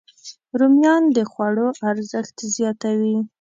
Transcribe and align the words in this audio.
رومیان 0.59 1.03
د 1.15 1.17
خوړو 1.31 1.67
ارزښت 1.89 2.37
زیاتوي 2.55 3.17